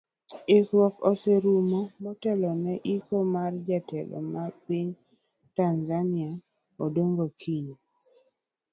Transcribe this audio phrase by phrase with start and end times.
[0.57, 4.11] Ikruok oserumo motelo ne iko mar jatend
[4.65, 4.89] piny
[5.57, 6.31] tanzania
[6.83, 7.69] Odongo kiny.